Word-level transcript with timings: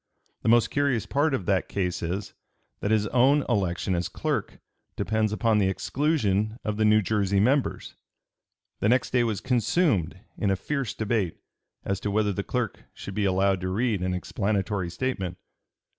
The 0.41 0.49
most 0.49 0.71
curious 0.71 1.05
part 1.05 1.31
of 1.35 1.45
the 1.45 1.61
case 1.61 2.01
is, 2.01 2.33
that 2.79 2.89
his 2.89 3.05
own 3.09 3.43
election 3.47 3.93
as 3.93 4.09
clerk 4.09 4.57
depends 4.95 5.31
upon 5.31 5.59
the 5.59 5.67
exclusion 5.69 6.57
of 6.63 6.77
the 6.77 6.85
New 6.85 7.03
Jersey 7.03 7.39
members." 7.39 7.93
The 8.79 8.89
next 8.89 9.11
day 9.11 9.23
was 9.23 9.41
consumed 9.41 10.19
in 10.39 10.49
a 10.49 10.55
fierce 10.55 10.95
debate 10.95 11.37
as 11.85 11.99
to 11.99 12.09
whether 12.09 12.33
the 12.33 12.41
clerk 12.43 12.85
should 12.95 13.13
be 13.13 13.25
allowed 13.25 13.61
to 13.61 13.69
read 13.69 14.01
an 14.01 14.15
explanatory 14.15 14.89
statement. 14.89 15.37